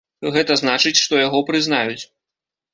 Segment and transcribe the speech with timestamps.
[0.37, 2.03] Гэта значыць, што яго прызнаюць.